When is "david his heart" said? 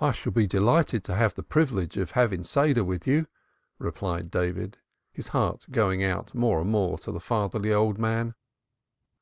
4.30-5.64